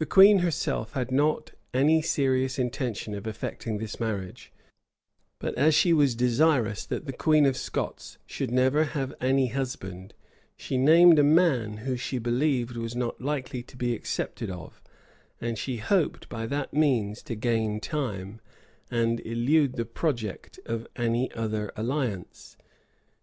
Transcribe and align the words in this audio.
The 0.00 0.14
queen 0.14 0.38
herself 0.44 0.92
had 0.92 1.10
not 1.10 1.52
any 1.72 2.02
serious 2.02 2.58
intention 2.58 3.14
of 3.14 3.26
effecting 3.26 3.78
this 3.78 3.98
marriage, 3.98 4.52
but 5.38 5.54
as 5.54 5.74
she 5.74 5.94
was 5.94 6.14
desirous 6.14 6.84
that 6.84 7.06
the 7.06 7.14
queen 7.14 7.46
of 7.46 7.56
Scots 7.56 8.18
should 8.26 8.50
never 8.50 8.84
have 8.84 9.14
any 9.18 9.46
husband, 9.46 10.12
she 10.58 10.76
named 10.76 11.18
a 11.18 11.22
man 11.24 11.78
who, 11.78 11.96
she 11.96 12.18
believed, 12.18 12.76
was 12.76 12.94
not 12.94 13.18
likely 13.18 13.62
to 13.62 13.78
be 13.78 13.94
accepted 13.94 14.50
of; 14.50 14.82
and 15.40 15.56
she 15.56 15.78
hoped 15.78 16.28
by 16.28 16.44
that 16.44 16.74
means 16.74 17.22
to 17.22 17.34
gain 17.34 17.80
time, 17.80 18.42
and 18.90 19.20
elude 19.24 19.76
the 19.76 19.86
project 19.86 20.60
of 20.66 20.86
any 20.96 21.32
other 21.32 21.72
alliance. 21.76 22.58